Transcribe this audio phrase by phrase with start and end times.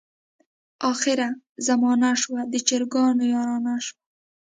[0.91, 1.27] اخره
[1.67, 3.97] زمانه شوه د چرګانو یارانه شوه.